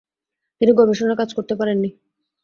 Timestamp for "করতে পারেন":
1.37-1.77